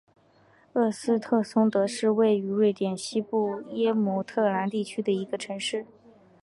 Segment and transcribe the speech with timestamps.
[0.73, 5.85] 厄斯特松德是位于瑞典西部耶姆特兰地区的一个城市。